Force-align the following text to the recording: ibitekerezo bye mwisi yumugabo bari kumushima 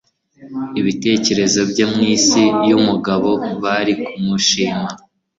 ibitekerezo 0.79 1.61
bye 1.71 1.85
mwisi 1.93 2.43
yumugabo 2.69 3.31
bari 3.63 3.93
kumushima 4.03 4.85